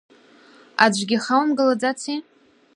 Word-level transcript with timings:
Аӡәгьы 0.83 1.17
хаумгалаӡаци? 1.23 2.15